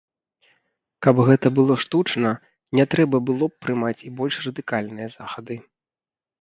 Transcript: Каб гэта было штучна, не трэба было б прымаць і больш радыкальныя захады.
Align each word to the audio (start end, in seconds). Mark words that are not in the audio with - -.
Каб 1.05 1.15
гэта 1.27 1.51
было 1.59 1.73
штучна, 1.83 2.31
не 2.81 2.85
трэба 2.95 3.21
было 3.29 3.45
б 3.53 3.69
прымаць 3.69 3.97
і 4.11 4.13
больш 4.23 4.35
радыкальныя 4.49 5.07
захады. 5.21 5.55